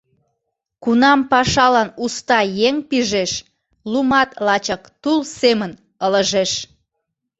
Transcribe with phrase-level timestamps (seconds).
[0.83, 3.31] Кунам пашалан уста еҥ пижеш,
[3.91, 5.71] лумат лачак тул семын
[6.05, 6.51] ылыжеш.